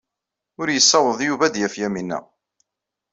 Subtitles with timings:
[0.59, 2.19] Ur yessaweḍ Yuba ad d-yaf Yamina.